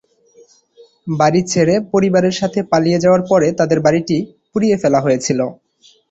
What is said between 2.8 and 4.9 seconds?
যাওয়ার পরে তাদের বাড়িটি পুড়িয়ে